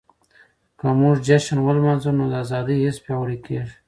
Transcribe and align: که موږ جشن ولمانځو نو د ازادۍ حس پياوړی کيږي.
که 0.79 0.87
موږ 1.01 1.15
جشن 1.27 1.57
ولمانځو 1.61 2.11
نو 2.17 2.25
د 2.31 2.33
ازادۍ 2.43 2.77
حس 2.85 2.97
پياوړی 3.03 3.37
کيږي. 3.45 3.75